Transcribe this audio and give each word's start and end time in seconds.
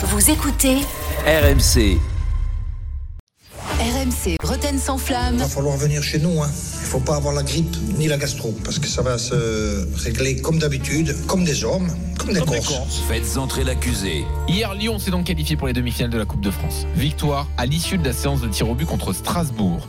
Vous 0.00 0.30
écoutez 0.30 0.76
RMC. 1.26 1.98
RMC 3.80 4.36
Bretagne 4.40 4.78
sans 4.78 4.96
flamme. 4.96 5.34
Il 5.34 5.40
va 5.40 5.48
falloir 5.48 5.76
venir 5.76 6.04
chez 6.04 6.20
nous. 6.20 6.40
Hein. 6.40 6.48
Il 6.80 6.86
faut 6.86 7.00
pas 7.00 7.16
avoir 7.16 7.34
la 7.34 7.42
grippe 7.42 7.76
ni 7.98 8.06
la 8.06 8.16
gastro 8.16 8.54
parce 8.62 8.78
que 8.78 8.86
ça 8.86 9.02
va 9.02 9.18
se 9.18 9.88
régler 10.04 10.40
comme 10.40 10.60
d'habitude, 10.60 11.16
comme 11.26 11.42
des 11.42 11.64
hommes, 11.64 11.88
comme 12.16 12.32
des 12.32 12.38
Corses. 12.38 13.02
Faites 13.08 13.36
entrer 13.38 13.64
l'accusé. 13.64 14.24
Hier, 14.46 14.72
Lyon 14.74 15.00
s'est 15.00 15.10
donc 15.10 15.26
qualifié 15.26 15.56
pour 15.56 15.66
les 15.66 15.72
demi-finales 15.72 16.10
de 16.10 16.18
la 16.18 16.26
Coupe 16.26 16.42
de 16.42 16.52
France. 16.52 16.86
Victoire 16.94 17.48
à 17.56 17.66
l'issue 17.66 17.98
de 17.98 18.04
la 18.04 18.12
séance 18.12 18.40
de 18.40 18.46
tir 18.46 18.70
au 18.70 18.76
but 18.76 18.86
contre 18.86 19.12
Strasbourg. 19.12 19.84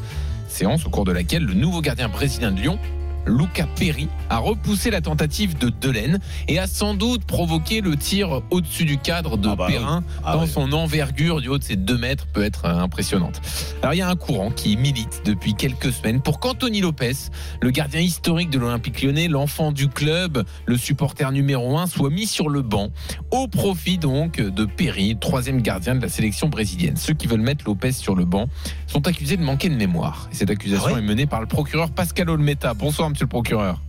Séance 0.47 0.87
au 0.87 0.89
cours 0.89 1.05
de 1.05 1.11
laquelle 1.11 1.43
le 1.43 1.53
nouveau 1.53 1.81
gardien 1.81 2.09
brésilien 2.09 2.51
de 2.51 2.59
Lyon, 2.59 2.79
Luca 3.25 3.67
Perry, 3.75 4.07
a 4.29 4.37
repoussé 4.37 4.91
la 4.91 5.01
tentative 5.01 5.57
de 5.57 5.69
Delaine 5.69 6.19
et 6.47 6.59
a 6.59 6.67
sans 6.67 6.93
doute 6.93 7.23
provoqué 7.25 7.81
le 7.81 7.95
tir 7.95 8.41
au-dessus 8.49 8.85
du 8.85 8.97
cadre 8.97 9.37
de 9.37 9.49
Ah 9.49 9.55
bah 9.55 9.67
Perrin, 9.67 10.03
oui. 10.07 10.23
Ah 10.25 10.45
son 10.47 10.71
envergure 10.71 11.41
du 11.41 11.49
haut 11.49 11.57
de 11.57 11.63
ses 11.63 11.75
2 11.75 11.97
mètres 11.97 12.27
peut 12.27 12.43
être 12.43 12.65
euh, 12.65 12.79
impressionnante. 12.79 13.41
Alors 13.81 13.93
il 13.93 13.97
y 13.97 14.01
a 14.01 14.09
un 14.09 14.15
courant 14.15 14.51
qui 14.51 14.77
milite 14.77 15.21
depuis 15.25 15.53
quelques 15.53 15.91
semaines 15.91 16.21
pour 16.21 16.39
qu'Anthony 16.39 16.81
Lopez, 16.81 17.13
le 17.61 17.69
gardien 17.71 17.99
historique 17.99 18.49
de 18.49 18.57
l'Olympique 18.57 19.01
lyonnais, 19.01 19.27
l'enfant 19.27 19.71
du 19.71 19.89
club, 19.89 20.43
le 20.65 20.77
supporter 20.77 21.31
numéro 21.31 21.77
1, 21.77 21.87
soit 21.87 22.09
mis 22.09 22.25
sur 22.25 22.49
le 22.49 22.61
banc 22.61 22.89
au 23.31 23.47
profit 23.47 23.97
donc 23.97 24.39
de 24.39 24.65
Perry, 24.65 25.17
troisième 25.19 25.61
gardien 25.61 25.95
de 25.95 26.01
la 26.01 26.09
sélection 26.09 26.47
brésilienne. 26.47 26.97
Ceux 26.97 27.13
qui 27.13 27.27
veulent 27.27 27.41
mettre 27.41 27.65
Lopez 27.65 27.91
sur 27.91 28.15
le 28.15 28.25
banc 28.25 28.47
sont 28.87 29.07
accusés 29.07 29.37
de 29.37 29.43
manquer 29.43 29.69
de 29.69 29.75
mémoire. 29.75 30.29
Et 30.31 30.35
cette 30.35 30.49
accusation 30.49 30.87
Ah 30.89 30.93
ouais 30.93 30.99
est 30.99 31.03
menée 31.03 31.25
par 31.25 31.41
le 31.41 31.47
procureur 31.47 31.91
Pascal 31.91 32.29
Olmeta. 32.29 32.73
Bonsoir 32.73 33.08
monsieur 33.09 33.25
le 33.25 33.29
procureur. 33.29 33.79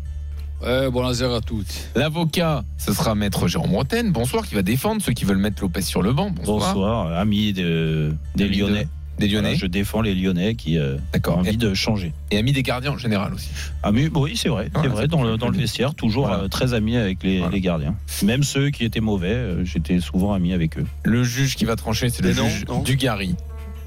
Ouais, 0.62 0.90
bonjour 0.90 1.34
à 1.34 1.40
toutes. 1.40 1.88
L'avocat, 1.96 2.64
ce 2.76 2.92
sera 2.92 3.14
maître 3.14 3.48
Jérôme 3.48 3.74
Roten. 3.74 4.12
Bonsoir, 4.12 4.46
qui 4.46 4.54
va 4.54 4.62
défendre 4.62 5.00
ceux 5.00 5.12
qui 5.12 5.24
veulent 5.24 5.38
mettre 5.38 5.62
Lopez 5.62 5.80
sur 5.82 6.02
le 6.02 6.12
banc. 6.12 6.30
Bonsoir. 6.30 6.74
Bonsoir, 6.74 7.18
ami 7.18 7.52
de- 7.54 8.14
des 8.36 8.44
Ami 8.44 8.56
de- 8.56 8.60
Lyonnais. 8.60 8.88
Des 9.18 9.28
Lyonnais. 9.28 9.40
Voilà, 9.50 9.54
je 9.58 9.66
défends 9.66 10.00
les 10.00 10.14
Lyonnais 10.14 10.54
qui 10.54 10.78
euh, 10.78 10.96
ont 10.96 11.00
D'accord. 11.12 11.38
envie 11.38 11.50
Et, 11.50 11.56
de 11.56 11.74
changer. 11.74 12.12
et 12.30 12.38
amis 12.38 12.52
des 12.52 12.62
gardiens 12.62 12.92
en 12.92 12.96
général 12.98 13.34
aussi. 13.34 13.50
Ami, 13.82 14.08
oui, 14.14 14.34
c'est 14.36 14.48
vrai, 14.48 14.70
Ah, 14.74 14.80
c'est 14.82 14.88
vrai. 14.88 15.08
Dans 15.08 15.22
le, 15.22 15.36
dans 15.36 15.48
le 15.48 15.58
vestiaire, 15.58 15.94
toujours 15.94 16.26
Voilà. 16.26 16.44
euh, 16.44 16.48
très 16.48 16.72
ami 16.72 16.96
avec 16.96 17.22
les, 17.22 17.38
Voilà. 17.38 17.52
les 17.54 17.60
gardiens. 17.60 17.94
Même 18.22 18.42
ceux 18.42 18.70
qui 18.70 18.84
étaient 18.84 19.00
mauvais, 19.00 19.28
euh, 19.34 19.64
j'étais 19.64 20.00
souvent 20.00 20.32
ami 20.32 20.54
avec 20.54 20.78
eux. 20.78 20.86
Le 21.04 21.22
juge 21.22 21.56
qui 21.56 21.66
va 21.66 21.76
trancher, 21.76 22.08
c'est 22.08 22.22
le 22.22 22.32
non, 22.32 22.48
juge 22.48 22.64
non. 22.66 22.82
Dugarry. 22.82 23.34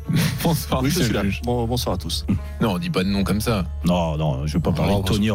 Bonsoir, 0.43 0.83
Oui, 0.83 0.89
je 0.89 1.01
suis 1.03 1.13
là. 1.13 1.23
Bon, 1.43 1.65
bonsoir 1.65 1.95
à 1.95 1.97
tous. 1.97 2.25
Non, 2.61 2.73
on 2.73 2.77
dit 2.77 2.89
pas 2.89 3.03
de 3.03 3.09
nom 3.09 3.23
comme 3.23 3.41
ça. 3.41 3.65
Non, 3.85 4.17
non, 4.17 4.45
je 4.45 4.53
veux 4.53 4.59
pas 4.59 4.71
parler 4.71 4.95
de 4.95 5.01
Tony 5.03 5.29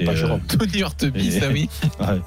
et, 0.00 0.16
Jérôme. 0.16 0.40
Tony 0.40 0.82
Et- 1.14 1.30
ça 1.40 1.48
oui. 1.48 1.68
ouais. 2.00 2.20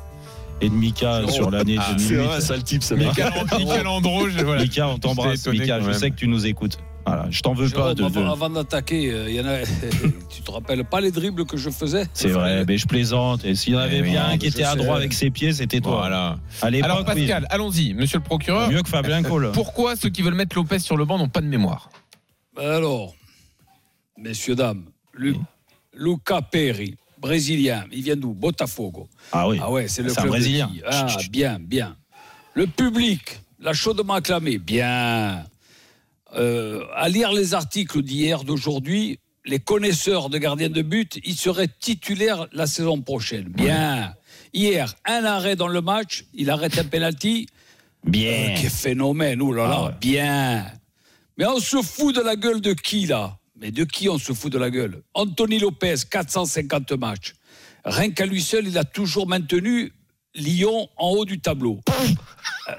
et 0.61 0.69
de 0.69 0.73
Mika 0.75 1.27
sur 1.27 1.49
l'année 1.51 1.77
Ah, 1.79 1.93
2008. 1.97 2.07
C'est 2.07 2.15
vrai, 2.15 2.41
ça 2.41 2.55
le 2.55 2.63
type, 2.63 2.83
ça 2.83 2.95
Mika 2.95 3.31
Mika 3.57 3.83
Landreau, 3.83 4.29
je- 4.29 4.43
voilà. 4.43 4.61
Mika, 4.61 4.87
on 4.87 4.97
t'embrasse, 4.97 5.47
Mika. 5.47 5.79
Je 5.81 5.91
sais 5.93 6.11
que 6.11 6.15
tu 6.15 6.27
nous 6.27 6.45
écoutes. 6.45 6.77
Voilà, 7.09 7.27
je 7.29 7.41
t'en 7.41 7.53
veux 7.53 7.69
pas 7.69 7.93
de. 7.93 8.07
de- 8.07 8.19
avant, 8.19 8.49
d'attaquer, 8.49 9.11
euh, 9.11 9.63
tu 10.29 10.41
te 10.41 10.51
rappelles 10.51 10.83
pas 10.85 11.01
les 11.01 11.11
dribbles 11.11 11.45
que 11.45 11.57
je 11.57 11.69
faisais? 11.69 12.07
C'est 12.13 12.29
vrai, 12.29 12.63
mais 12.65 12.77
je 12.77 12.87
plaisante. 12.87 13.43
Et 13.45 13.55
s'il 13.55 13.73
y 13.73 13.75
en 13.75 13.81
Eh 13.81 13.83
avait 13.83 14.01
oui, 14.01 14.11
bien 14.11 14.27
un 14.29 14.37
qui 14.37 14.47
était 14.47 14.63
à 14.63 14.75
droit 14.75 14.95
avec 14.95 15.13
ses 15.13 15.29
pieds, 15.31 15.53
c'était 15.53 15.81
toi. 15.81 15.97
Voilà. 15.97 16.37
À 16.61 16.69
l'époque, 16.69 16.85
Alors 16.85 16.99
oui. 16.99 17.05
Pascal, 17.05 17.47
allons-y, 17.49 17.93
monsieur 17.93 18.17
le 18.19 18.23
procureur. 18.23 18.69
Mieux 18.69 18.81
que 18.81 18.89
Fabien 18.89 19.21
Cole. 19.23 19.51
Pourquoi 19.53 19.95
ceux 19.95 20.09
qui 20.09 20.21
veulent 20.21 20.33
mettre 20.35 20.55
Lopez 20.55 20.79
sur 20.79 20.97
le 20.97 21.05
banc 21.05 21.17
n'ont 21.17 21.29
pas 21.29 21.41
de 21.41 21.47
mémoire? 21.47 21.89
Alors, 22.57 23.15
messieurs, 24.17 24.55
dames, 24.55 24.85
Lu- 25.13 25.35
Luca 25.93 26.41
Perry, 26.41 26.95
brésilien, 27.17 27.85
il 27.91 28.03
vient 28.03 28.15
d'où? 28.15 28.33
Botafogo. 28.33 29.07
Ah 29.31 29.47
oui. 29.47 29.59
Ah 29.61 29.71
ouais, 29.71 29.87
c'est 29.87 30.03
le 30.03 30.13
club 30.13 30.27
Brésilien. 30.27 30.69
Ah, 30.89 31.07
bien, 31.29 31.57
bien. 31.59 31.95
Le 32.53 32.67
public 32.67 33.39
l'a 33.59 33.73
chaudement 33.73 34.13
acclamé, 34.15 34.57
bien. 34.57 35.43
Euh, 36.39 36.85
à 36.95 37.09
lire 37.09 37.31
les 37.33 37.53
articles 37.53 38.01
d'hier, 38.01 38.43
d'aujourd'hui, 38.43 39.19
les 39.45 39.59
connaisseurs 39.59 40.29
de 40.29 40.37
gardiens 40.37 40.69
de 40.69 40.81
but, 40.81 41.19
ils 41.25 41.35
seraient 41.35 41.67
titulaires 41.67 42.47
la 42.53 42.65
saison 42.67 43.01
prochaine. 43.01 43.45
Bien. 43.49 44.13
Hier, 44.53 44.93
un 45.05 45.25
arrêt 45.25 45.55
dans 45.55 45.67
le 45.67 45.81
match, 45.81 46.25
il 46.33 46.49
arrête 46.49 46.77
un 46.77 46.85
penalty. 46.85 47.47
Bien. 48.05 48.31
Euh, 48.51 48.57
quel 48.61 48.69
phénomène, 48.69 49.39
là 49.39 49.67
là, 49.67 49.73
Ah 49.75 49.85
ouais. 49.87 49.91
bien. 49.99 50.65
Mais 51.37 51.45
on 51.45 51.59
se 51.59 51.81
fout 51.81 52.15
de 52.15 52.21
la 52.21 52.35
gueule 52.35 52.61
de 52.61 52.73
qui 52.73 53.05
là? 53.05 53.37
Mais 53.59 53.71
de 53.71 53.83
qui 53.83 54.07
on 54.07 54.17
se 54.17 54.31
fout 54.33 54.51
de 54.51 54.57
la 54.57 54.69
gueule? 54.69 55.01
Anthony 55.13 55.59
Lopez, 55.59 55.95
450 56.09 56.93
matchs. 56.93 57.33
Rien 57.83 58.11
qu'à 58.11 58.25
lui 58.25 58.41
seul, 58.41 58.67
il 58.67 58.77
a 58.77 58.83
toujours 58.85 59.27
maintenu 59.27 59.91
Lyon 60.35 60.87
en 60.95 61.09
haut 61.09 61.25
du 61.25 61.41
tableau. 61.41 61.79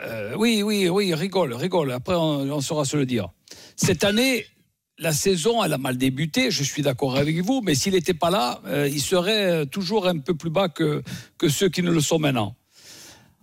Euh, 0.06 0.34
oui, 0.38 0.62
oui, 0.62 0.88
oui, 0.88 1.12
rigole, 1.14 1.52
rigole. 1.52 1.92
Après, 1.92 2.14
on, 2.14 2.40
on 2.50 2.60
saura 2.60 2.84
se 2.84 2.96
le 2.96 3.06
dire. 3.06 3.28
Cette 3.82 4.04
année, 4.04 4.44
la 4.98 5.12
saison, 5.14 5.64
elle 5.64 5.72
a 5.72 5.78
mal 5.78 5.96
débuté, 5.96 6.50
je 6.50 6.62
suis 6.62 6.82
d'accord 6.82 7.16
avec 7.16 7.40
vous, 7.40 7.62
mais 7.64 7.74
s'il 7.74 7.94
n'était 7.94 8.12
pas 8.12 8.28
là, 8.28 8.60
euh, 8.66 8.86
il 8.86 9.00
serait 9.00 9.46
euh, 9.46 9.64
toujours 9.64 10.06
un 10.06 10.18
peu 10.18 10.34
plus 10.34 10.50
bas 10.50 10.68
que, 10.68 11.02
que 11.38 11.48
ceux 11.48 11.70
qui 11.70 11.82
ne 11.82 11.90
le 11.90 12.02
sont 12.02 12.18
maintenant. 12.18 12.54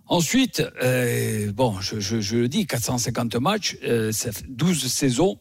Ensuite, 0.06 0.62
euh, 0.80 1.50
bon, 1.52 1.80
je, 1.80 1.98
je- 1.98 2.20
je 2.20 2.36
le 2.36 2.48
dis, 2.48 2.66
450 2.68 3.34
matchs, 3.36 3.76
euh, 3.82 4.12
ça 4.12 4.30
fait 4.30 4.44
12 4.48 4.86
saisons. 4.86 5.40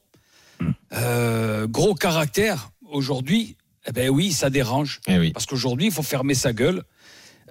Euh, 0.93 1.67
gros 1.67 1.93
caractère, 1.93 2.71
aujourd'hui, 2.89 3.55
eh 3.87 3.91
ben 3.91 4.09
oui, 4.09 4.31
ça 4.33 4.49
dérange. 4.49 4.99
Eh 5.07 5.19
oui. 5.19 5.31
Parce 5.31 5.45
qu'aujourd'hui, 5.45 5.85
il 5.85 5.91
faut 5.91 6.01
fermer 6.03 6.33
sa 6.33 6.53
gueule. 6.53 6.83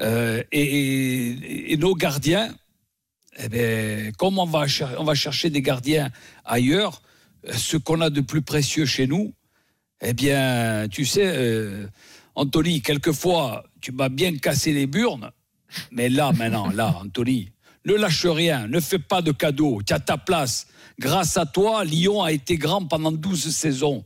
Et, 0.00 0.44
et- 0.52 1.72
et 1.72 1.76
nos 1.78 1.94
gardiens, 1.94 2.52
eh 3.38 3.48
ben, 3.48 4.12
comme 4.18 4.38
on 4.40 4.44
va, 4.46 4.66
on 4.98 5.04
va 5.04 5.14
chercher 5.14 5.48
des 5.48 5.62
gardiens 5.62 6.10
ailleurs, 6.44 7.00
ce 7.52 7.76
qu'on 7.76 8.00
a 8.00 8.10
de 8.10 8.20
plus 8.20 8.42
précieux 8.42 8.86
chez 8.86 9.06
nous, 9.06 9.32
eh 10.00 10.12
bien, 10.12 10.86
tu 10.90 11.04
sais, 11.04 11.26
euh, 11.26 11.86
Anthony, 12.34 12.82
quelquefois, 12.82 13.64
tu 13.80 13.92
m'as 13.92 14.08
bien 14.08 14.36
cassé 14.36 14.72
les 14.72 14.86
burnes, 14.86 15.30
mais 15.90 16.08
là, 16.08 16.32
maintenant, 16.32 16.70
là, 16.70 16.98
Anthony, 17.02 17.50
ne 17.84 17.94
lâche 17.94 18.26
rien, 18.26 18.66
ne 18.66 18.80
fais 18.80 18.98
pas 18.98 19.22
de 19.22 19.32
cadeaux, 19.32 19.80
tu 19.86 19.92
as 19.92 20.00
ta 20.00 20.18
place. 20.18 20.66
Grâce 20.98 21.36
à 21.36 21.46
toi, 21.46 21.84
Lyon 21.84 22.22
a 22.22 22.32
été 22.32 22.56
grand 22.56 22.84
pendant 22.84 23.12
12 23.12 23.54
saisons. 23.54 24.04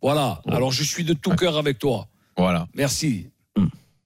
Voilà, 0.00 0.40
alors 0.46 0.72
je 0.72 0.84
suis 0.84 1.04
de 1.04 1.12
tout 1.12 1.30
cœur 1.30 1.56
avec 1.56 1.78
toi. 1.78 2.08
Voilà. 2.36 2.68
Merci. 2.74 3.28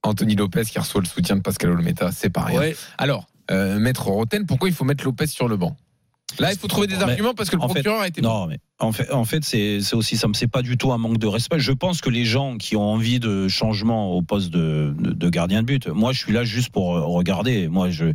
Anthony 0.02 0.34
Lopez 0.34 0.64
qui 0.64 0.78
reçoit 0.78 1.00
le 1.00 1.06
soutien 1.06 1.36
de 1.36 1.42
Pascal 1.42 1.70
Olmeta, 1.70 2.10
c'est 2.12 2.30
pas 2.30 2.42
rien. 2.42 2.58
Ouais. 2.58 2.76
Alors, 2.98 3.26
euh, 3.50 3.78
maître 3.78 4.08
Roten, 4.08 4.46
pourquoi 4.46 4.68
il 4.68 4.74
faut 4.74 4.84
mettre 4.84 5.04
Lopez 5.04 5.26
sur 5.26 5.48
le 5.48 5.56
banc? 5.56 5.76
Là, 6.38 6.52
il 6.52 6.58
faut 6.58 6.66
trouver 6.66 6.86
des 6.86 6.96
Mais, 6.96 7.02
arguments 7.02 7.34
parce 7.34 7.50
que 7.50 7.56
le 7.56 7.62
fait, 7.62 7.68
procureur 7.68 8.00
a 8.00 8.08
été. 8.08 8.22
Non, 8.22 8.46
mais 8.46 8.58
en 8.82 8.92
fait, 8.92 9.12
en 9.12 9.24
fait 9.24 9.44
c'est 9.44 9.94
aussi 9.94 10.16
ça. 10.16 10.28
C'est 10.34 10.50
pas 10.50 10.62
du 10.62 10.76
tout 10.76 10.92
un 10.92 10.98
manque 10.98 11.18
de 11.18 11.26
respect. 11.26 11.58
Je 11.58 11.72
pense 11.72 12.00
que 12.00 12.10
les 12.10 12.24
gens 12.24 12.56
qui 12.56 12.76
ont 12.76 12.84
envie 12.84 13.20
de 13.20 13.48
changement 13.48 14.12
au 14.12 14.22
poste 14.22 14.50
de, 14.50 14.94
de, 14.98 15.10
de 15.12 15.28
gardien 15.28 15.62
de 15.62 15.66
but, 15.66 15.88
moi, 15.88 16.12
je 16.12 16.18
suis 16.18 16.32
là 16.32 16.44
juste 16.44 16.70
pour 16.70 16.96
euh, 16.96 17.04
regarder. 17.04 17.68
Moi, 17.68 17.90
je 17.90 18.06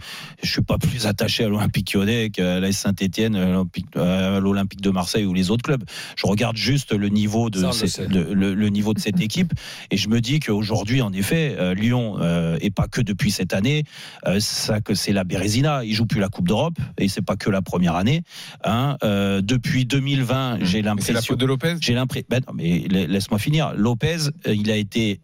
je 0.44 0.50
suis 0.50 0.62
pas 0.62 0.78
plus 0.78 1.06
attaché 1.06 1.44
à 1.44 1.50
l'Olympique 1.50 1.94
Lyonnais 1.94 2.30
qu'à 2.30 2.60
la 2.60 2.72
Saint-Étienne, 2.72 3.36
à 3.36 4.40
l'Olympique 4.40 4.82
de 4.82 4.90
Marseille 4.90 5.26
ou 5.26 5.34
les 5.34 5.52
autres 5.52 5.64
clubs. 5.64 5.84
Je 6.16 6.28
regarde 6.28 6.58
juste 6.58 6.94
le 6.94 7.10
niveau 7.10 7.50
de, 7.50 7.64
on 7.64 8.34
le 8.34 8.70
niveau 8.70 8.94
de 8.94 9.00
cette 9.00 9.20
équipe 9.20 9.54
et 9.92 9.98
je 9.98 10.10
me 10.10 10.22
dis 10.22 10.40
qu'aujourd'hui, 10.40 11.02
en 11.02 11.12
effet, 11.14 11.56
euh, 11.60 11.74
Lyon 11.74 12.18
euh, 12.20 12.58
et 12.62 12.72
pas 12.72 12.88
que 12.88 13.02
depuis 13.02 13.32
cette 13.32 13.54
année, 13.54 13.84
euh, 14.26 14.40
ça 14.40 14.82
que 14.82 14.94
c'est 14.94 15.14
la 15.14 15.24
Bérésina. 15.24 15.84
Ils 15.84 15.94
jouent 15.94 16.06
plus 16.06 16.20
la 16.20 16.30
Coupe 16.30 16.48
d'Europe 16.48 16.78
et 16.98 17.08
c'est 17.08 17.22
pas 17.22 17.36
que 17.36 17.50
la 17.50 17.62
première 17.62 17.96
année. 17.96 18.24
Hein. 18.64 18.98
Euh, 19.04 19.42
depuis 19.42 19.86
2020, 19.86 20.57
j'ai 20.62 20.66
Mais 20.66 20.68
C'est 20.72 20.82
la 20.82 20.90
l'impression. 20.90 21.22
faute 21.34 21.40
de 21.40 21.46
Lopez 21.46 21.76
J'ai 21.80 21.94
l'impression. 21.94 22.28
Ben 22.30 22.42
non, 22.48 22.54
mais 22.54 22.86
la- 22.90 23.08
laisse-moi 23.08 23.40
finir. 23.40 23.74
Lopez, 23.76 24.18
euh, 24.48 24.54
il 24.56 24.70
a 24.72 24.76
été 24.76 25.20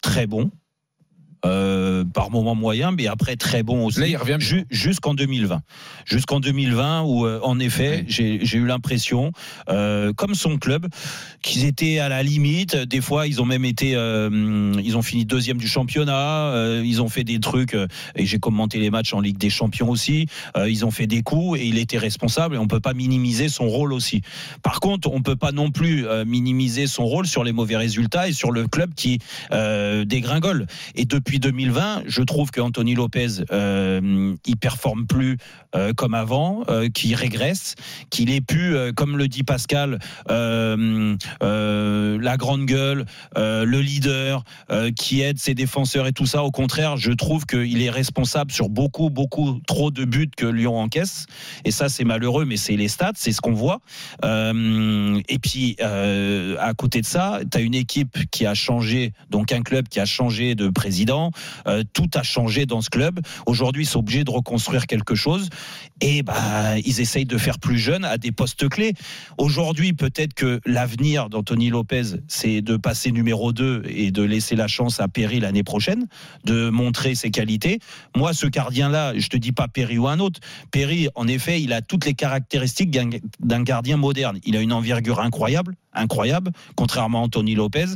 très 0.00 0.26
bon. 0.26 0.50
Euh, 1.44 2.04
par 2.04 2.30
moment 2.30 2.54
moyen, 2.54 2.92
mais 2.92 3.08
après 3.08 3.34
très 3.36 3.62
bon 3.64 3.86
aussi. 3.86 3.98
Là, 3.98 4.06
il 4.06 4.16
revient. 4.16 4.36
Ju- 4.38 4.64
jusqu'en 4.70 5.12
2020. 5.14 5.60
Jusqu'en 6.04 6.38
2020, 6.38 7.02
où 7.02 7.26
euh, 7.26 7.40
en 7.42 7.58
effet, 7.58 8.04
j'ai 8.06 8.40
eu 8.56 8.66
l'impression, 8.66 9.32
euh, 9.68 10.12
comme 10.12 10.34
son 10.36 10.56
club, 10.58 10.86
qu'ils 11.42 11.64
étaient 11.64 11.98
à 11.98 12.08
la 12.08 12.22
limite. 12.22 12.76
Des 12.76 13.00
fois, 13.00 13.26
ils 13.26 13.42
ont 13.42 13.44
même 13.44 13.64
été, 13.64 13.90
ils 13.90 14.96
ont 14.96 15.02
fini 15.02 15.24
deuxième 15.24 15.56
du 15.58 15.66
championnat. 15.66 16.80
ils 16.84 17.02
ont 17.02 17.08
fait 17.08 17.24
des 17.24 17.40
trucs, 17.40 17.74
et 18.16 18.26
j'ai 18.26 18.38
commenté 18.38 18.78
les 18.78 18.90
matchs 18.90 19.12
en 19.14 19.20
Ligue 19.20 19.38
des 19.38 19.50
Champions 19.50 19.90
aussi. 19.90 20.26
ils 20.56 20.84
ont 20.84 20.90
fait 20.92 21.06
des 21.08 21.22
coups 21.22 21.58
et 21.60 21.66
il 21.66 21.78
était 21.78 21.98
responsable. 21.98 22.54
Et 22.54 22.58
on 22.58 22.68
peut 22.68 22.80
pas 22.80 22.94
minimiser 22.94 23.48
son 23.48 23.68
rôle 23.68 23.92
aussi. 23.92 24.22
Par 24.62 24.78
contre, 24.80 25.10
on 25.10 25.22
peut 25.22 25.36
pas 25.36 25.50
non 25.52 25.70
plus 25.70 26.06
minimiser 26.26 26.86
son 26.86 27.04
rôle 27.04 27.26
sur 27.26 27.42
les 27.42 27.52
mauvais 27.52 27.76
résultats 27.76 28.28
et 28.28 28.32
sur 28.32 28.52
le 28.52 28.68
club 28.68 28.94
qui 28.94 29.18
dégringole. 30.06 30.66
Et 30.94 31.04
depuis 31.04 31.31
depuis 31.32 31.40
2020, 31.40 32.02
je 32.08 32.20
trouve 32.22 32.50
que 32.50 32.60
Anthony 32.60 32.94
Lopez, 32.94 33.44
euh, 33.52 34.34
il 34.44 34.56
performe 34.58 35.06
plus 35.06 35.38
euh, 35.74 35.94
comme 35.94 36.12
avant, 36.12 36.64
euh, 36.68 36.90
qu'il 36.90 37.14
régresse, 37.14 37.74
qu'il 38.10 38.30
est 38.30 38.42
plus, 38.42 38.76
euh, 38.76 38.92
comme 38.92 39.16
le 39.16 39.26
dit 39.26 39.42
Pascal, 39.42 39.98
euh, 40.30 41.16
la 42.20 42.36
grande 42.36 42.66
gueule, 42.66 43.06
le 43.34 43.80
leader, 43.80 44.44
qui 44.96 45.22
aide 45.22 45.38
ses 45.38 45.54
défenseurs 45.54 46.06
et 46.06 46.12
tout 46.12 46.26
ça. 46.26 46.42
Au 46.42 46.50
contraire, 46.50 46.96
je 46.96 47.12
trouve 47.12 47.46
qu'il 47.46 47.82
est 47.82 47.90
responsable 47.90 48.52
sur 48.52 48.68
beaucoup, 48.68 49.08
beaucoup 49.08 49.60
trop 49.66 49.90
de 49.90 50.04
buts 50.04 50.30
que 50.36 50.46
Lyon 50.46 50.78
encaisse. 50.78 51.26
Et 51.64 51.70
ça, 51.70 51.88
c'est 51.88 52.04
malheureux, 52.04 52.44
mais 52.44 52.56
c'est 52.56 52.76
les 52.76 52.88
stats, 52.88 53.12
c'est 53.14 53.32
ce 53.32 53.40
qu'on 53.40 53.52
voit. 53.52 53.80
Et 54.22 55.38
puis, 55.38 55.76
à 55.80 56.74
côté 56.74 57.00
de 57.00 57.06
ça, 57.06 57.40
tu 57.50 57.58
as 57.58 57.60
une 57.60 57.74
équipe 57.74 58.18
qui 58.30 58.46
a 58.46 58.54
changé, 58.54 59.12
donc 59.30 59.52
un 59.52 59.62
club 59.62 59.88
qui 59.88 60.00
a 60.00 60.04
changé 60.04 60.54
de 60.54 60.68
président. 60.68 61.21
Euh, 61.66 61.84
tout 61.92 62.08
a 62.14 62.22
changé 62.22 62.66
dans 62.66 62.80
ce 62.80 62.90
club. 62.90 63.20
Aujourd'hui, 63.46 63.84
ils 63.84 63.86
sont 63.86 64.00
obligés 64.00 64.24
de 64.24 64.30
reconstruire 64.30 64.86
quelque 64.86 65.14
chose. 65.14 65.48
Et 66.00 66.22
bah, 66.22 66.78
ils 66.84 67.00
essayent 67.00 67.26
de 67.26 67.38
faire 67.38 67.58
plus 67.58 67.78
jeune 67.78 68.04
à 68.04 68.18
des 68.18 68.32
postes 68.32 68.68
clés. 68.68 68.94
Aujourd'hui, 69.38 69.92
peut-être 69.92 70.34
que 70.34 70.60
l'avenir 70.66 71.28
d'Anthony 71.28 71.70
Lopez, 71.70 72.02
c'est 72.28 72.60
de 72.62 72.76
passer 72.76 73.12
numéro 73.12 73.52
2 73.52 73.82
et 73.86 74.10
de 74.10 74.22
laisser 74.22 74.56
la 74.56 74.66
chance 74.66 75.00
à 75.00 75.08
Perry 75.08 75.40
l'année 75.40 75.62
prochaine, 75.62 76.06
de 76.44 76.70
montrer 76.70 77.14
ses 77.14 77.30
qualités. 77.30 77.78
Moi, 78.16 78.32
ce 78.32 78.46
gardien-là, 78.46 79.12
je 79.16 79.28
te 79.28 79.36
dis 79.36 79.52
pas 79.52 79.68
Perry 79.68 79.98
ou 79.98 80.08
un 80.08 80.18
autre. 80.18 80.40
Perry, 80.70 81.08
en 81.14 81.28
effet, 81.28 81.62
il 81.62 81.72
a 81.72 81.82
toutes 81.82 82.04
les 82.06 82.14
caractéristiques 82.14 82.90
d'un- 82.90 83.10
d'un 83.40 83.62
gardien 83.62 83.96
moderne. 83.96 84.38
Il 84.44 84.56
a 84.56 84.60
une 84.60 84.72
envergure 84.72 85.20
incroyable, 85.20 85.74
incroyable, 85.94 86.52
contrairement 86.76 87.20
à 87.20 87.22
Anthony 87.22 87.54
Lopez. 87.54 87.86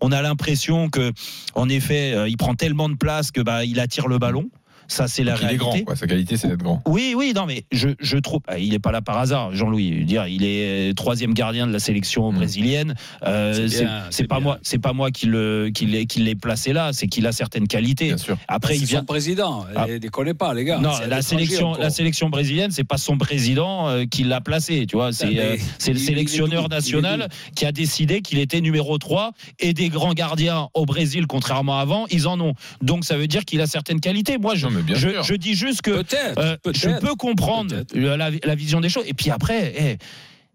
On 0.00 0.12
a 0.12 0.22
l'impression 0.22 0.88
que, 0.88 1.12
en 1.54 1.68
effet, 1.68 2.12
euh, 2.14 2.28
il 2.28 2.36
prend 2.36 2.54
tellement 2.54 2.88
de 2.88 2.96
place 2.96 3.30
que 3.30 3.40
bah, 3.40 3.64
il 3.64 3.80
attire 3.80 4.08
le 4.08 4.18
ballon. 4.18 4.48
Ça, 4.88 5.08
c'est 5.08 5.24
la 5.24 5.32
il 5.32 5.34
est 5.34 5.38
réalité. 5.40 5.58
grand, 5.58 5.78
quoi. 5.84 5.96
Sa 5.96 6.06
qualité, 6.06 6.36
c'est 6.36 6.48
d'être 6.48 6.62
grand. 6.62 6.82
Oui, 6.86 7.14
oui, 7.16 7.32
non, 7.34 7.46
mais 7.46 7.64
je, 7.72 7.88
je 7.98 8.18
trouve. 8.18 8.40
ah, 8.46 8.58
Il 8.58 8.70
n'est 8.70 8.78
pas 8.78 8.92
là 8.92 9.02
par 9.02 9.18
hasard, 9.18 9.54
Jean-Louis. 9.54 10.04
Dire, 10.04 10.26
il 10.26 10.44
est 10.44 10.96
troisième 10.96 11.34
gardien 11.34 11.66
de 11.66 11.72
la 11.72 11.78
sélection 11.78 12.30
Mm. 12.32 12.36
brésilienne. 12.36 12.94
Euh, 13.24 13.68
C'est 14.10 14.26
pas 14.26 14.36
bien. 14.36 14.44
moi, 14.44 14.58
c'est 14.62 14.78
pas 14.78 14.92
moi 14.92 15.10
qui 15.10 15.26
le 15.26 15.70
qui 15.74 15.86
l'ai 15.86 16.06
qui 16.06 16.20
l'ai 16.20 16.34
placé 16.34 16.72
là. 16.72 16.90
C'est 16.92 17.06
qu'il 17.06 17.26
a 17.26 17.32
certaines 17.32 17.66
qualités. 17.66 18.06
Bien 18.06 18.16
sûr. 18.18 18.36
Après, 18.48 18.74
c'est 18.74 18.80
il 18.80 18.86
vient. 18.86 19.00
son 19.00 19.06
président. 19.06 19.64
Ah. 19.74 19.86
Déconnez 20.00 20.34
pas, 20.34 20.54
les 20.54 20.64
gars. 20.64 20.78
Non, 20.78 20.92
la 21.08 21.22
sélection, 21.22 21.70
encore. 21.70 21.82
la 21.82 21.90
sélection 21.90 22.28
brésilienne, 22.28 22.70
c'est 22.70 22.84
pas 22.84 22.98
son 22.98 23.18
président 23.18 23.88
euh, 23.88 24.04
qui 24.04 24.24
l'a 24.24 24.40
placé, 24.40 24.86
tu 24.86 24.96
vois. 24.96 25.12
C'est 25.12 25.26
euh, 25.26 25.56
le 25.56 25.56
il- 25.56 25.90
il 25.92 25.98
sélectionneur 25.98 26.64
Il 26.70 26.74
national 26.74 27.28
qui 27.54 27.64
a 27.66 27.72
décidé 27.72 28.20
qu'il 28.22 28.38
était 28.38 28.60
numéro 28.60 28.98
3 28.98 29.32
et 29.60 29.72
des 29.72 29.88
grands 29.88 30.12
gardiens 30.14 30.68
au 30.74 30.86
Brésil, 30.86 31.26
contrairement 31.26 31.78
à 31.78 31.82
avant, 31.82 32.06
ils 32.10 32.26
en 32.26 32.40
ont. 32.40 32.54
Donc 32.82 33.04
ça 33.04 33.16
veut 33.16 33.28
dire 33.28 33.44
qu'il 33.44 33.60
a 33.60 33.66
certaines 33.66 34.00
qualités. 34.00 34.38
Moi, 34.38 34.54
je, 34.56 34.66
Non, 34.66 34.72
mais 34.76 34.82
bien 34.82 34.96
je, 34.96 35.08
sûr. 35.08 35.22
je 35.22 35.34
dis 35.34 35.54
juste 35.54 35.82
que 35.82 35.90
euh, 35.90 36.56
je 36.72 36.98
peux 37.00 37.14
comprendre 37.14 37.74
la, 37.94 38.30
la 38.30 38.54
vision 38.54 38.80
des 38.80 38.88
choses. 38.88 39.04
Et 39.06 39.14
puis 39.14 39.30
après, 39.30 39.72
eh, 39.76 39.98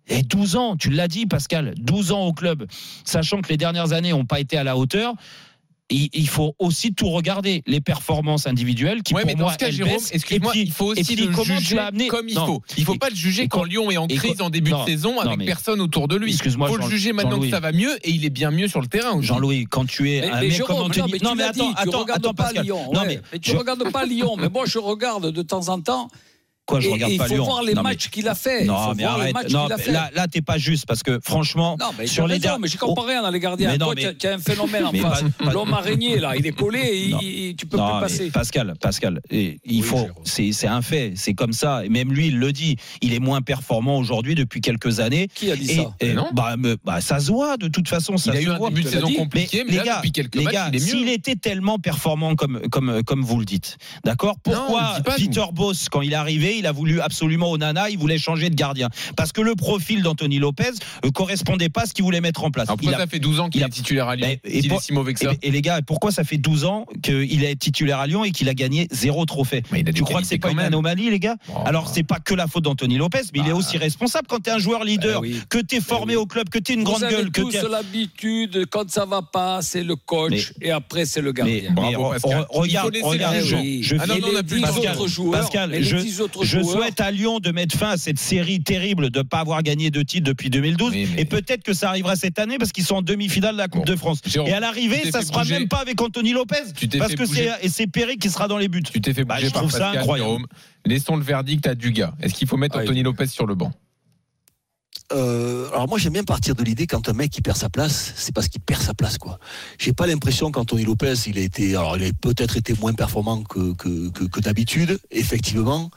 eh, 0.08 0.24
12 0.24 0.56
ans, 0.56 0.78
tu 0.78 0.90
l'as 0.90 1.08
dit, 1.08 1.26
Pascal, 1.26 1.74
12 1.78 2.12
ans 2.12 2.26
au 2.26 2.34
club, 2.34 2.66
sachant 3.04 3.42
que 3.42 3.50
les 3.50 3.58
dernières 3.58 3.94
années 3.94 4.12
n'ont 4.12 4.26
pas 4.26 4.40
été 4.40 4.58
à 4.58 4.64
la 4.64 4.78
hauteur. 4.78 5.14
Il 5.92 6.28
faut 6.28 6.56
aussi 6.60 6.94
tout 6.94 7.10
regarder, 7.10 7.64
les 7.68 7.82
performances 7.82 8.48
individuelles 8.48 9.04
qui 9.04 9.14
Ouais, 9.14 9.22
pour 9.22 9.28
mais 9.28 9.36
dans 9.36 9.44
moi 9.44 9.54
ce 9.54 9.58
cas, 9.58 9.68
elles 9.68 9.74
Jérôme, 9.74 9.94
baissent. 9.94 10.12
excuse-moi, 10.14 10.52
Et 10.52 10.58
puis- 10.60 10.62
il 10.68 10.72
faut 10.72 10.86
aussi 10.88 11.04
puis 11.04 11.16
le 11.26 11.32
juger 11.44 11.76
l'as 11.76 11.88
amené? 11.88 12.08
comme 12.08 12.28
il 12.30 12.36
Non. 12.36 12.46
faut. 12.46 12.62
Il 12.78 12.86
faut 12.86 12.96
Et- 12.96 12.98
pas 12.98 13.10
le 13.10 13.16
juger 13.16 13.48
quand 13.48 13.60
quand- 13.60 13.64
Lyon 13.66 13.92
est 13.92 13.98
en 13.98 14.08
crise 14.08 14.36
quand- 14.38 14.46
en 14.46 14.50
début 14.50 14.72
non, 14.72 14.84
de 14.84 14.90
saison 14.90 15.20
avec 15.20 15.38
mais- 15.38 15.46
personne 15.46 15.82
autour 15.82 16.08
de 16.08 16.16
lui. 16.16 16.32
Excuse-moi, 16.32 16.68
Il 16.70 16.76
faut 16.76 16.82
le 16.82 16.90
juger 16.90 17.14
maintenant 17.14 17.32
que 17.32 17.36
Jean-Louis. 17.36 17.50
ça 17.52 17.60
va 17.60 17.72
mieux 17.72 17.96
et 18.08 18.12
il 18.12 18.26
est 18.26 18.30
bien 18.30 18.52
mieux 18.52 18.68
sur 18.68 18.82
le 18.82 18.88
terrain. 18.88 19.22
Jean-Louis, 19.22 19.66
quand 19.70 19.86
tu 19.86 20.10
es 20.12 20.22
Mais, 20.22 20.30
un 20.30 20.36
mais 20.36 20.42
mec 20.48 20.52
Jérôme, 20.52 20.68
comme 20.68 20.78
non, 20.78 20.86
Anthony, 20.86 21.12
mais 21.12 21.20
non 21.20 21.32
attends, 21.32 21.54
tu 21.54 21.62
attends, 21.90 22.00
regardes 22.00 22.26
attends, 22.26 22.34
pas 22.34 22.44
Pascal. 22.46 22.64
Lyon. 22.66 22.92
Non 22.94 23.02
ouais. 23.02 23.08
mais 23.08 23.22
Mais 23.34 23.40
tu 23.40 23.52
je- 23.52 23.58
regardes 23.58 23.92
pas 23.92 24.06
Lyon. 24.06 24.36
Mais 24.38 24.50
moi, 24.50 24.64
je 24.66 24.78
regarde 24.80 25.32
de 25.32 25.42
temps 25.42 25.68
en 25.70 25.80
temps. 25.82 26.08
Quoi, 26.66 26.80
je 26.80 26.88
et, 26.90 26.94
regarde 26.94 27.12
et 27.12 27.18
pas 27.18 27.26
il 27.26 27.28
faut 27.30 27.34
Lyon. 27.36 27.44
voir 27.46 27.64
les 27.64 27.74
Non, 27.74 27.84
mais- 27.84 27.90
matchs 27.92 28.10
qu'il 28.10 28.28
a 28.28 28.36
fait. 28.36 28.62
il 28.62 28.68
Non, 28.68 28.78
faut 28.78 28.94
mais 28.96 29.04
voir 29.04 29.18
les 29.18 29.22
arrête. 29.24 29.34
matchs 29.34 29.52
Non, 29.52 29.64
qu'il 29.66 29.74
a 29.74 29.78
mais 29.78 29.84
fait. 29.84 29.92
là, 29.92 30.10
là, 30.16 30.28
t'es 30.28 30.42
pas 30.42 30.58
juste 30.58 30.86
parce 30.86 31.04
que 31.04 31.20
franchement, 31.24 31.76
Non, 31.80 31.88
mais 31.98 32.08
sur 32.08 32.28
les 32.28 32.40
derniers, 32.40 32.62
mais 32.62 32.68
j'ai 32.68 32.78
comparé 32.78 33.16
dans 33.16 33.30
les 33.30 33.40
gardiens. 33.40 33.72
Mais 33.72 33.78
non, 33.78 33.88
Toi, 33.88 33.96
mais- 33.96 34.16
tu 34.16 34.28
as 34.28 34.34
un 34.34 34.38
phénomène 34.38 34.86
en 34.86 34.92
face. 34.94 35.24
pas- 35.38 35.52
L'homme 35.52 35.74
araignée, 35.74 36.18
là, 36.20 36.36
il 36.38 36.46
est 36.46 36.52
collé 36.52 36.80
et 36.80 37.06
il- 37.50 37.56
tu 37.56 37.66
peux 37.66 37.78
Non, 37.78 37.92
plus 37.94 38.02
passer. 38.02 38.30
Pascal, 38.32 38.74
Pascal, 38.80 39.20
et 39.30 39.60
il 39.66 39.82
Oui, 39.82 39.88
faut, 39.88 40.08
c'est 40.24 40.52
c'est 40.52 40.68
un 40.68 40.82
fait, 40.82 41.14
c'est 41.16 41.34
comme 41.34 41.54
ça. 41.54 41.84
Et 41.86 41.90
même 41.90 42.14
lui, 42.14 42.28
il 42.28 42.38
le 42.40 42.52
dit. 42.54 42.78
Il 43.02 43.14
est 43.14 43.20
moins 43.20 43.42
performant 43.42 43.98
aujourd'hui 43.98 44.36
depuis 44.36 44.62
quelques 44.62 45.00
années. 45.00 45.28
Qui 45.34 45.52
a 45.52 45.56
dit 45.56 45.72
Et, 45.72 45.76
ça 45.76 45.94
et 46.00 46.14
Non. 46.14 46.28
bah, 46.34 46.56
bah, 46.86 47.02
ça 47.02 47.20
se 47.20 47.32
voit 47.32 47.58
de 47.58 47.68
toute 47.68 47.88
façon. 47.90 48.18
Ça 48.18 48.32
Il 48.34 48.38
a 48.38 48.42
se 48.42 48.46
eu 48.46 48.50
un 48.52 48.58
voit. 48.58 48.70
début 48.70 48.84
de 48.84 48.90
saison 48.90 49.12
compliqué, 49.14 49.64
mais, 49.66 49.72
les 49.72 49.78
là, 49.78 49.84
gars, 49.84 49.96
depuis 49.98 50.12
quelques 50.12 50.36
matchs, 50.38 50.78
s'il 50.78 51.10
était 51.10 51.36
tellement 51.36 51.80
performant 51.80 52.36
comme, 52.36 52.62
comme, 52.70 53.04
comme 53.04 53.22
vous 53.24 53.40
le 53.40 53.46
dites, 53.46 53.78
d'accord? 54.06 54.36
Pourquoi. 54.44 54.98
Peter 55.18 55.44
Boss, 55.54 55.90
quand 55.90 56.02
il 56.02 56.14
est 56.14 56.16
arrivé, 56.16 56.61
il 56.62 56.68
a 56.68 56.72
voulu 56.72 57.02
absolument 57.02 57.52
au 57.52 57.58
Nana, 57.58 57.90
il 57.90 57.98
voulait 57.98 58.18
changer 58.18 58.50
de 58.50 58.56
gardien 58.56 58.90
Parce 59.18 59.32
que 59.32 59.42
le 59.42 59.56
profil 59.56 60.02
d'Anthony 60.04 60.40
Lopez 60.40 60.72
ne 61.04 61.10
correspondait 61.10 61.70
pas 61.70 61.82
à 61.82 61.86
ce 61.86 61.94
qu'il 61.94 62.04
voulait 62.06 62.22
mettre 62.22 62.44
en 62.44 62.52
place. 62.52 62.68
Alors 62.70 62.78
pourquoi 62.78 62.94
Il 62.94 62.96
a- 62.96 63.00
ça 63.00 63.08
fait 63.08 63.20
12 63.20 63.40
ans 63.40 63.50
qu'il 63.50 63.62
il 63.62 63.64
a- 63.64 63.68
est 63.68 63.72
titulaire 63.72 64.08
à 64.08 64.16
Lyon 64.16 64.28
Mais- 64.28 64.40
et 64.50 64.62
S'il 64.62 64.66
est 64.66 64.70
pour- 64.70 64.82
si 64.82 64.94
mauvais 64.94 65.14
que 65.14 65.24
et, 65.24 65.28
ça 65.28 65.34
et 65.42 65.52
les 65.52 65.62
gars, 65.62 65.82
pourquoi 65.86 66.12
ça 66.12 66.24
fait 66.24 66.38
12 66.38 66.66
ans 66.66 66.86
qu'il 67.04 67.44
est 67.44 67.56
titulaire 67.56 68.00
à 68.00 68.08
Lyon 68.08 68.24
et 68.24 68.32
qu'il 68.32 68.48
a 68.50 68.54
gagné 68.54 68.88
zéro 68.92 69.26
trophée? 69.26 69.64
Mais 69.72 69.84
a 69.88 69.92
Tu 69.92 70.04
crois 70.04 70.22
que 70.22 70.28
c'est 70.28 70.38
pas 70.38 70.52
une 70.52 70.60
anomalie, 70.60 71.10
les 71.10 71.20
gars? 71.20 71.36
Oh, 71.50 71.54
Alors, 71.66 71.86
bah. 71.86 71.92
c'est 71.94 72.04
pas 72.04 72.20
que 72.20 72.34
la 72.34 72.48
faute 72.48 72.64
d'Anthony 72.64 72.98
Lopez, 72.98 73.22
mais 73.34 73.40
il 73.40 73.48
est 73.48 73.50
Bah. 73.52 73.56
aussi 73.56 73.78
responsable 73.78 74.28
quand 74.28 74.40
tu 74.44 74.50
es 74.50 74.54
un 74.54 74.60
joueur 74.60 74.84
leader, 74.84 75.22
Eh 75.24 75.30
oui. 75.30 75.42
que 75.50 75.58
tu 75.60 75.76
es 75.78 75.82
formé 75.82 76.14
Eh 76.14 76.18
oui. 76.18 76.22
au 76.24 76.26
club, 76.26 76.50
que 76.50 76.60
tu 76.60 76.72
es 76.72 76.76
une 76.76 76.84
grande 76.84 77.00
Vous 77.00 77.04
avez 77.06 77.16
gueule. 77.16 77.32
Que 77.32 77.42
tous 77.42 77.50
t'es- 77.52 77.62
l'habitude, 77.70 78.66
quand 78.70 78.90
ça 78.90 79.06
va 79.06 79.22
pas, 79.22 79.62
c'est 79.62 79.84
le 79.84 79.96
coach 79.96 80.54
et 80.62 80.72
après 80.72 81.06
c'est 81.06 81.22
le 81.22 81.32
mais, 81.32 81.62
gardien. 81.62 81.72
Bravo, 81.72 82.04
mais 82.14 82.20
Pascal. 82.20 82.42
re- 82.42 82.46
regarde, 82.50 82.98
regarde, 83.04 83.36
je, 83.44 83.82
je- 83.82 83.96
Ah 84.00 84.08
non, 84.08 84.16
Et 84.16 84.20
non, 84.20 84.28
on 84.32 84.36
a 84.36 84.38
les 84.42 84.44
plus 84.44 84.62
Pascal, 84.62 84.96
autres 84.98 85.08
joueurs, 85.08 85.42
Pascal, 85.42 85.84
je, 85.84 85.98
je 86.44 86.60
joueurs, 86.60 86.78
souhaite 86.78 87.00
à 87.02 87.12
Lyon 87.12 87.40
de 87.40 87.52
mettre 87.52 87.78
fin 87.78 87.90
à 87.92 87.98
cette 87.98 88.20
série 88.20 88.62
terrible 88.62 89.10
de 89.10 89.20
ne 89.20 89.24
pas 89.24 89.40
avoir 89.40 89.64
gagné 89.64 89.92
de 89.92 90.02
titre 90.02 90.26
depuis 90.26 90.50
2012. 90.50 90.92
Oui, 90.92 91.08
mais- 91.16 91.22
Et 91.22 91.26
peut-être 91.26 91.64
que 91.64 91.74
ça 91.74 91.90
arrivera 91.90 92.16
cette 92.16 92.40
année 92.40 92.58
parce 92.58 92.72
qu'ils 92.72 92.84
sont 92.86 92.96
en 92.96 93.02
demi-finale 93.02 93.54
de 93.54 93.58
la 93.60 93.68
Coupe 93.68 93.86
Bon. 93.86 93.92
de 93.92 93.96
France. 93.98 94.20
Jérôme, 94.26 94.50
Et 94.50 94.54
à 94.54 94.60
l'arrivée, 94.60 95.10
ça 95.12 95.22
sera 95.22 95.42
bouger. 95.44 95.60
même 95.60 95.68
pas 95.68 95.80
avec 95.80 96.00
Anthony 96.02 96.34
Lopez. 96.34 96.56
Tu 96.76 96.88
t'es 96.90 96.98
Parce 96.98 97.12
fait 97.12 97.18
que 97.18 97.26
c'est 97.26 97.50
et 97.62 97.70
c'est 97.70 97.88
Perry 97.88 98.18
qui 98.18 98.30
sera 98.30 98.48
dans 98.48 98.58
les 98.58 98.68
buts. 98.68 98.82
Tu 98.84 99.02
t'es 99.02 99.14
fait 99.14 99.24
Bah, 99.24 99.36
bouger 99.36 99.48
je 99.48 99.52
par 99.54 99.62
trouve 99.64 99.72
ça 99.72 99.92
incroyable. 99.92 100.30
Jérôme. 100.30 100.48
Laissons 100.86 101.16
le 101.16 101.24
verdict 101.24 101.66
à 101.68 101.76
Dugas. 101.76 102.14
Est-ce 102.22 102.34
qu'il 102.34 102.48
faut 102.48 102.58
mettre 102.58 102.78
Ah, 102.78 102.82
Anthony 102.84 103.04
Lopez 103.04 103.28
sur 103.28 103.46
le 103.46 103.56
banc? 103.56 103.72
Euh, 105.14 105.68
alors 105.72 105.90
moi 105.90 105.98
j'aime 106.00 106.14
bien 106.14 106.24
partir 106.24 106.56
de 106.56 106.64
l'idée 106.64 106.88
quand 106.88 107.10
un 107.10 107.14
mec 107.14 107.32
qui 107.32 107.42
perd 107.42 107.58
sa 107.58 107.70
place, 107.70 108.14
c'est 108.16 108.34
parce 108.34 108.48
qu'il 108.48 108.62
perd 108.62 108.82
sa 108.82 108.94
place 108.94 109.18
quoi. 109.18 109.40
J'ai 109.78 109.92
pas 109.92 110.08
l'impression 110.08 110.52
qu'Anthony 110.52 110.86
Lopez 110.86 111.14
il 111.28 111.38
a 111.38 111.42
été, 111.42 111.76
alors 111.76 111.98
il 111.98 112.04
a 112.06 112.10
peut-être 112.22 112.56
été 112.56 112.74
moins 112.80 112.94
performant 112.94 113.44
que 113.44 113.74
que, 113.74 114.10
que, 114.10 114.24
que 114.24 114.40
d'habitude, 114.40 115.00
effectivement. 115.12 115.92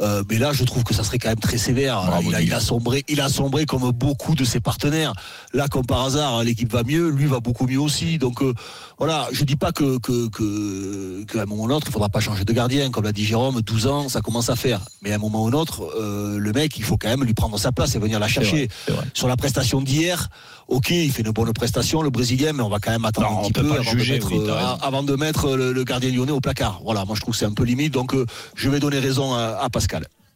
Euh, 0.00 0.22
mais 0.30 0.38
là, 0.38 0.52
je 0.52 0.64
trouve 0.64 0.84
que 0.84 0.94
ça 0.94 1.02
serait 1.02 1.18
quand 1.18 1.28
même 1.28 1.38
très 1.40 1.58
sévère. 1.58 2.02
Bravo, 2.04 2.30
il, 2.30 2.34
a, 2.34 2.40
Guy. 2.40 2.46
il 2.46 2.52
a 2.52 2.60
sombré, 2.60 3.04
il 3.08 3.20
a 3.20 3.28
sombré 3.28 3.66
comme 3.66 3.90
beaucoup 3.90 4.34
de 4.34 4.44
ses 4.44 4.60
partenaires. 4.60 5.12
Là, 5.52 5.68
comme 5.68 5.86
par 5.86 6.04
hasard, 6.04 6.44
l'équipe 6.44 6.72
va 6.72 6.82
mieux, 6.84 7.08
lui 7.08 7.26
va 7.26 7.40
beaucoup 7.40 7.66
mieux 7.66 7.80
aussi. 7.80 8.18
Donc 8.18 8.42
euh, 8.42 8.54
voilà, 8.98 9.28
je 9.32 9.44
dis 9.44 9.56
pas 9.56 9.72
que 9.72 9.98
qu'à 9.98 11.42
un 11.42 11.46
moment 11.46 11.64
ou 11.64 11.66
un 11.66 11.70
autre, 11.76 11.86
il 11.88 11.92
faudra 11.92 12.08
pas 12.08 12.20
changer 12.20 12.44
de 12.44 12.52
gardien, 12.52 12.90
comme 12.90 13.04
l'a 13.04 13.12
dit 13.12 13.24
Jérôme. 13.24 13.60
12 13.60 13.86
ans, 13.86 14.08
ça 14.08 14.20
commence 14.20 14.50
à 14.50 14.56
faire. 14.56 14.80
Mais 15.02 15.12
à 15.12 15.16
un 15.16 15.18
moment 15.18 15.44
ou 15.44 15.48
un 15.48 15.52
autre, 15.52 15.82
euh, 15.98 16.38
le 16.38 16.52
mec, 16.52 16.76
il 16.78 16.84
faut 16.84 16.96
quand 16.96 17.08
même 17.08 17.24
lui 17.24 17.34
prendre 17.34 17.58
sa 17.58 17.72
place 17.72 17.94
et 17.94 17.98
venir 17.98 18.20
la 18.20 18.28
chercher. 18.28 18.68
vrai. 18.88 19.04
Sur 19.14 19.26
la 19.28 19.36
prestation 19.36 19.80
d'hier, 19.80 20.28
ok, 20.68 20.90
il 20.90 21.10
fait 21.10 21.22
une 21.22 21.32
bonne 21.32 21.52
prestation, 21.52 22.02
le 22.02 22.10
Brésilien, 22.10 22.52
mais 22.52 22.62
on 22.62 22.68
va 22.68 22.78
quand 22.78 22.90
même 22.90 23.04
attendre 23.04 23.30
Non, 23.30 23.38
un 23.38 23.42
petit 23.42 23.52
peu 23.52 23.66
pas 23.66 23.74
le 23.74 23.80
avant, 23.80 23.90
juger, 23.90 24.18
de 24.18 24.24
mettre, 24.24 24.32
oui, 24.32 24.42
t'as 24.46 24.74
euh, 24.74 24.76
avant 24.82 25.02
de 25.02 25.16
mettre 25.16 25.56
le, 25.56 25.72
le 25.72 25.84
gardien 25.84 26.10
lyonnais 26.10 26.32
au 26.32 26.40
placard. 26.40 26.80
Voilà, 26.84 27.04
moi 27.04 27.16
je 27.16 27.20
trouve 27.20 27.34
que 27.34 27.38
c'est 27.38 27.46
un 27.46 27.52
peu 27.52 27.64
limite. 27.64 27.92
Donc 27.92 28.14
je 28.54 28.70
vais 28.70 28.80
donner 28.80 28.98
raison 28.98 29.34
à, 29.34 29.58
à 29.60 29.68
Pascal. 29.70 29.87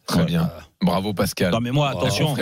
Très 0.05 0.19
Ouais. 0.19 0.25
bien. 0.25 0.49
Bravo 0.81 1.13
Pascal. 1.13 1.51
Non 1.53 1.61
mais 1.61 1.71
moi 1.71 1.89
attention, 1.89 2.35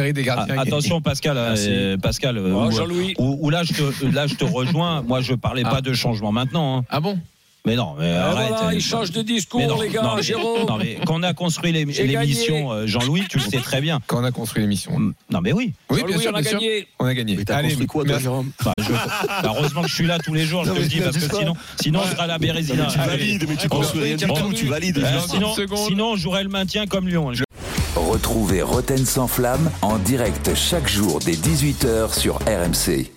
attention 0.57 0.99
Pascal, 0.99 1.35
euh, 1.37 1.95
Pascal, 1.97 2.37
euh, 2.39 2.53
Oh, 2.55 2.67
où- 2.67 2.71
Jean-Louis. 2.71 3.13
où, 3.19 3.37
où 3.39 3.49
là 3.51 3.61
je 3.63 3.73
te 3.73 4.05
là 4.05 4.25
je 4.25 4.33
te 4.33 4.43
rejoins. 4.45 5.03
Moi 5.03 5.21
je 5.21 5.35
parlais 5.35 5.61
Ah. 5.65 5.69
pas 5.69 5.81
de 5.81 5.93
changement 5.93 6.31
maintenant. 6.31 6.79
hein. 6.79 6.85
Ah 6.89 6.99
bon? 6.99 7.19
Mais 7.65 7.75
non, 7.75 7.93
mais 7.99 8.09
Et 8.09 8.15
arrête. 8.15 8.47
voilà, 8.49 8.73
il 8.73 8.81
change 8.81 9.11
de 9.11 9.21
discours, 9.21 9.61
non, 9.61 9.79
les 9.79 9.89
gars, 9.89 10.01
non, 10.01 10.15
mais- 10.15 10.23
Jérôme. 10.23 10.65
Non 10.67 10.77
mais 10.77 10.97
quand 11.05 11.13
on 11.19 11.23
a 11.23 11.33
construit 11.35 11.71
l'émission, 11.71 12.71
euh, 12.71 12.87
Jean-Louis, 12.87 13.23
tu 13.29 13.37
le 13.37 13.43
sais 13.43 13.59
très 13.59 13.81
bien. 13.81 13.99
Quand 14.07 14.19
on 14.21 14.23
a 14.23 14.31
construit 14.31 14.63
l'émission. 14.63 14.93
Non 15.29 15.41
mais 15.41 15.53
oui. 15.53 15.73
Oui, 15.91 16.01
bien 16.07 16.17
sûr, 16.17 16.31
on 16.33 16.37
a 16.37 16.41
bien 16.41 16.49
sûr. 16.49 16.59
gagné. 16.59 16.87
On 16.99 17.05
a 17.05 17.13
gagné. 17.13 17.35
Mais 17.37 17.45
t'as 17.45 17.57
Allez, 17.57 17.67
construit 17.69 17.87
quoi, 17.87 18.03
toi. 18.05 18.17
Jérôme 18.19 18.51
Bah, 18.65 18.73
je- 18.79 18.91
bah, 18.91 19.41
heureusement 19.55 19.83
que 19.83 19.89
je 19.89 19.93
suis 19.95 20.07
là 20.07 20.17
tous 20.17 20.33
les 20.33 20.45
jours, 20.45 20.63
je 20.65 20.69
Non, 20.69 20.75
te 20.75 20.81
le 20.81 20.87
dis, 20.87 21.01
parce 21.01 21.17
que 21.17 21.35
sinon, 21.35 21.53
sinon 21.79 21.99
on 22.03 22.09
sera 22.09 22.23
à 22.23 22.27
la 22.27 22.39
Bérésina. 22.39 22.85
Tu 22.87 22.97
valides, 22.97 23.45
mais 23.47 23.55
tu 23.55 23.69
construis 23.69 24.03
rien 24.03 24.15
du 24.15 24.25
tout, 24.25 24.53
tu 24.55 24.65
valides. 24.65 24.97
Euh, 24.97 25.19
seconde. 25.19 25.77
sinon, 25.87 26.11
on 26.13 26.15
jouerait 26.15 26.43
le 26.43 26.49
maintien 26.49 26.87
comme 26.87 27.07
Lyon. 27.07 27.31
Retrouvez 27.95 28.61
Roten 28.63 29.05
sans 29.05 29.27
flamme 29.27 29.69
en 29.81 29.97
direct 29.99 30.55
chaque 30.55 30.87
jour 30.89 31.19
dès 31.23 31.33
18h 31.35 32.13
sur 32.17 32.37
RMC. 32.47 33.11